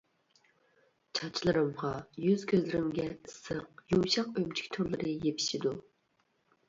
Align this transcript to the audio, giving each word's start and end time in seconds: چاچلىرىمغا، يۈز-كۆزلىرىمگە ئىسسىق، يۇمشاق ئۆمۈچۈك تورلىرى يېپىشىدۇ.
چاچلىرىمغا، 1.17 1.91
يۈز-كۆزلىرىمگە 2.23 3.07
ئىسسىق، 3.11 3.85
يۇمشاق 3.95 4.33
ئۆمۈچۈك 4.35 4.73
تورلىرى 4.79 5.15
يېپىشىدۇ. 5.29 5.75